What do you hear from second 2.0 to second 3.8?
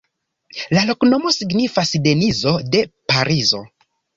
Denizo de Parizo.